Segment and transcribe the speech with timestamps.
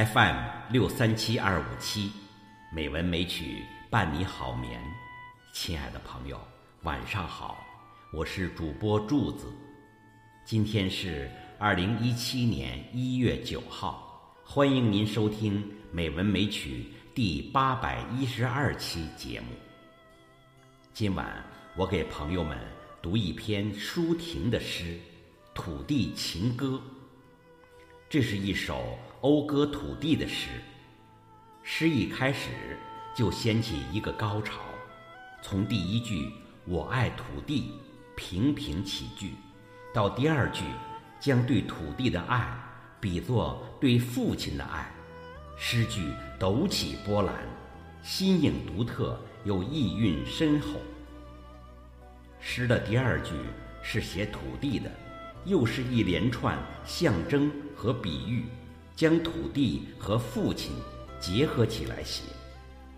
[0.00, 0.36] FM
[0.70, 2.10] 六三七二五七，
[2.72, 4.80] 美文美曲伴你好眠。
[5.52, 6.40] 亲爱的朋友，
[6.84, 7.62] 晚上好，
[8.10, 9.46] 我是主播柱子。
[10.42, 19.48] 今天是二零一七年一月九号，欢迎您收听《美文美曲》第八百一十二期节目。
[20.94, 21.44] 今晚
[21.76, 22.56] 我给朋友们
[23.02, 24.84] 读一篇舒婷的诗
[25.52, 26.80] 《土地情歌》。
[28.10, 30.48] 这是一首讴歌土地的诗。
[31.62, 32.48] 诗一开始
[33.14, 34.62] 就掀起一个高潮，
[35.40, 36.28] 从第一句
[36.66, 37.70] “我爱土地”
[38.16, 39.34] 平平起句，
[39.94, 40.64] 到第二句
[41.20, 42.52] 将对土地的爱
[42.98, 44.92] 比作对父亲的爱，
[45.56, 47.32] 诗句陡起波澜，
[48.02, 50.80] 新颖独特又意蕴深厚。
[52.40, 53.34] 诗的第二句
[53.84, 54.90] 是写土地的。
[55.44, 58.44] 又是一连串象征和比喻，
[58.94, 60.72] 将土地和父亲
[61.18, 62.24] 结合起来写。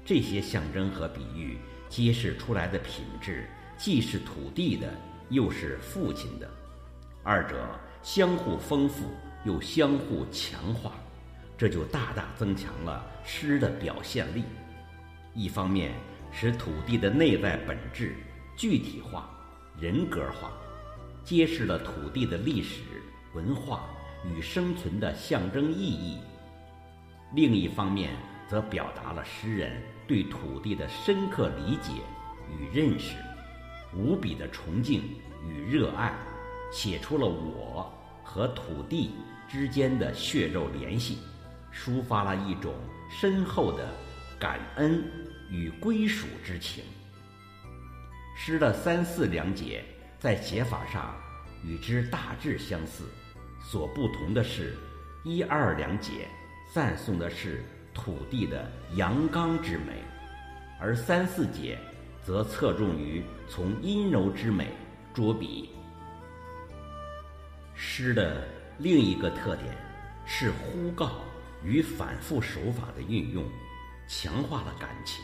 [0.05, 4.93] 这些象征和比喻揭示出来的品质，既是土地的，
[5.29, 6.51] 又是父亲的，
[7.23, 7.65] 二者
[8.03, 9.05] 相互丰富
[9.45, 10.93] 又相互强化，
[11.57, 14.43] 这就大大增强了诗的表现力。
[15.35, 15.93] 一方面
[16.33, 18.17] 使土地的内在本质
[18.57, 19.31] 具体化、
[19.81, 20.51] 人格化。
[21.25, 22.81] 揭示了土地的历史
[23.35, 23.89] 文化
[24.25, 26.19] 与生存的象征意义。
[27.35, 28.11] 另一方面，
[28.49, 31.93] 则表达了诗人对土地的深刻理解
[32.51, 33.17] 与认识，
[33.95, 35.03] 无比的崇敬
[35.47, 36.13] 与热爱，
[36.71, 37.91] 写出了我
[38.23, 39.13] 和土地
[39.49, 41.19] 之间的血肉联系，
[41.73, 42.75] 抒发了一种
[43.09, 43.89] 深厚的
[44.39, 45.03] 感恩
[45.51, 46.85] 与归属之情。
[48.37, 49.85] 诗的三四两节。
[50.23, 51.13] 在写法上
[51.65, 53.03] 与之大致相似，
[53.61, 54.79] 所不同的是，
[55.25, 56.29] 一二两节
[56.73, 60.01] 赞颂的是土地的阳刚之美，
[60.81, 61.77] 而三四节
[62.23, 64.69] 则侧重于从阴柔之美
[65.13, 65.71] 着笔。
[67.75, 68.47] 诗的
[68.79, 69.77] 另一个特点
[70.25, 71.17] 是呼告
[71.65, 73.43] 与反复手法的运用，
[74.07, 75.21] 强化了感情，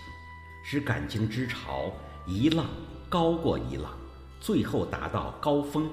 [0.64, 1.92] 使感情之潮
[2.26, 2.66] 一浪
[3.08, 3.96] 高过一浪。
[4.40, 5.90] 最后达到高峰。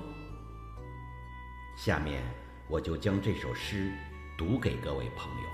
[1.75, 2.23] 下面
[2.69, 3.91] 我就将这首诗
[4.37, 5.49] 读给各位朋友。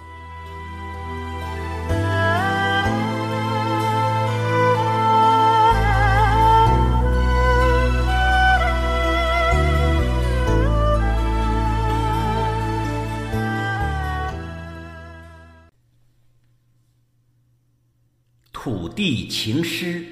[18.54, 20.06] 土地情诗，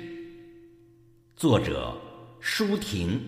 [1.36, 1.96] 作者。
[2.42, 3.20] 舒婷，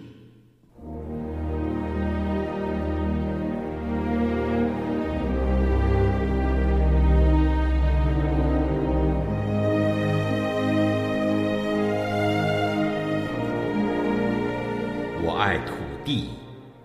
[15.22, 15.74] 我爱土
[16.06, 16.30] 地，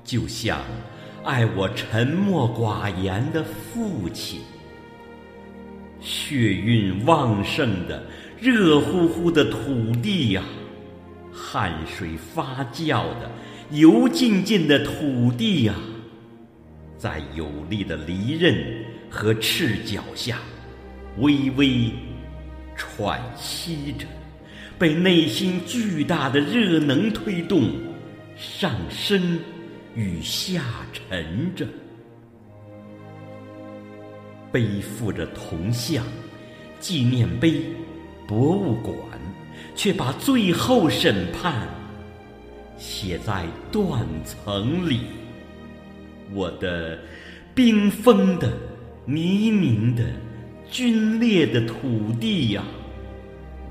[0.02, 0.60] 就像
[1.24, 4.40] 爱我沉默寡言的父亲。
[6.00, 8.02] 血运旺盛的、
[8.40, 10.42] 热乎乎的土地呀！
[11.36, 13.30] 汗水发酵的、
[13.70, 15.74] 油浸浸的土地呀，
[16.96, 20.38] 在有力的犁刃和赤脚下，
[21.18, 21.92] 微微
[22.74, 24.06] 喘息着，
[24.78, 27.70] 被内心巨大的热能推动，
[28.34, 29.38] 上升
[29.94, 31.66] 与下沉着，
[34.50, 36.02] 背负着铜像、
[36.80, 37.60] 纪念碑、
[38.26, 38.96] 博物馆。
[39.76, 41.68] 却把最后审判
[42.76, 45.02] 写在断层里。
[46.32, 46.98] 我的
[47.54, 48.52] 冰封的、
[49.04, 50.02] 泥泞的、
[50.68, 52.64] 皲裂的土地呀，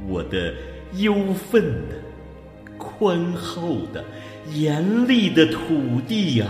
[0.07, 0.53] 我的
[0.93, 1.95] 忧愤的、
[2.77, 4.05] 宽厚的、
[4.53, 6.47] 严厉的土地呀，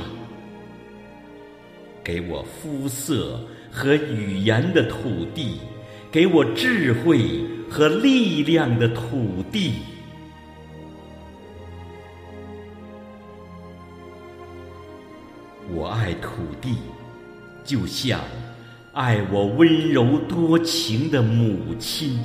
[2.04, 3.40] 给我肤色
[3.72, 5.60] 和语言的土地，
[6.16, 7.44] 给我智慧。
[7.68, 9.74] 和力量的土地，
[15.70, 16.30] 我爱土
[16.62, 16.78] 地，
[17.66, 18.22] 就像
[18.94, 22.18] 爱我温柔多情的母亲。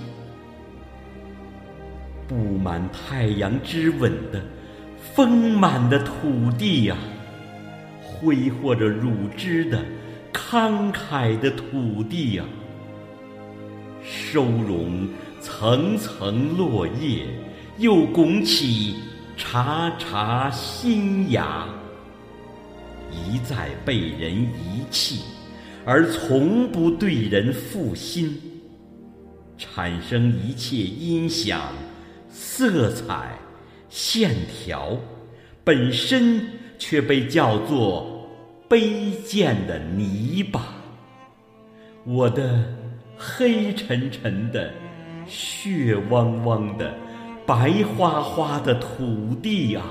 [2.28, 4.40] 布满太阳之吻的
[5.14, 6.96] 丰满的土地呀，
[8.00, 9.84] 挥霍着乳汁的
[10.32, 12.44] 慷慨的土地呀，
[14.04, 15.08] 收容。
[15.42, 17.24] 层层落叶，
[17.78, 18.96] 又拱起
[19.38, 21.66] 茬茬新芽，
[23.10, 25.22] 一再被人遗弃，
[25.86, 28.38] 而从不对人负心，
[29.56, 31.72] 产生一切音响、
[32.28, 33.38] 色彩、
[33.88, 34.94] 线条，
[35.64, 36.46] 本身
[36.78, 38.28] 却被叫做
[38.68, 40.74] 卑贱的泥巴。
[42.04, 42.62] 我的
[43.22, 44.72] 黑沉沉的、
[45.26, 46.90] 血汪汪的、
[47.44, 49.84] 白花花的土地啊！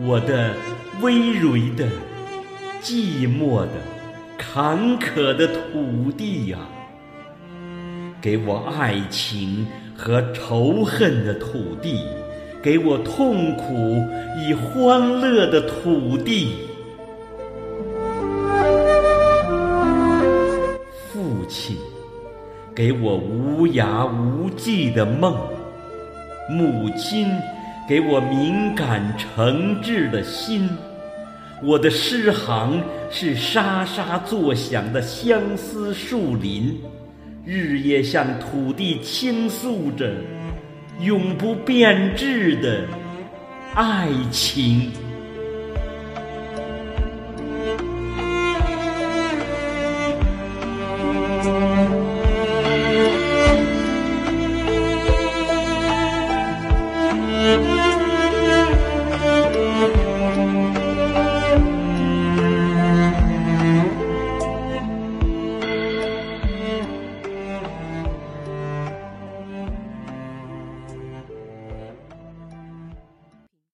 [0.00, 0.54] 我的
[1.02, 1.10] 葳
[1.42, 1.86] 蕤的、
[2.80, 3.72] 寂寞的、
[4.38, 6.58] 坎坷的土地呀！
[8.18, 12.00] 给我爱情和仇恨的土地，
[12.62, 14.02] 给我痛苦
[14.38, 16.54] 与欢乐的土地。
[22.76, 25.32] 给我无涯无际的梦；
[26.48, 27.26] 母亲。
[27.88, 30.68] 给我敏感诚挚的心，
[31.62, 32.82] 我的诗行
[33.12, 36.80] 是沙沙作响的相思树林，
[37.44, 40.12] 日夜向土地倾诉着
[41.00, 42.88] 永不变质的
[43.72, 44.90] 爱情。